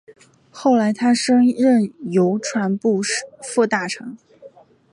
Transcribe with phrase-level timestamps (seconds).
[0.49, 3.01] 后来他升任邮传部
[3.43, 4.17] 副大臣。